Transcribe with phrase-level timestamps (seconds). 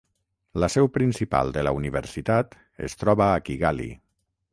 [0.61, 2.57] La seu principal de la universitat
[2.87, 3.91] es troba a Kigali.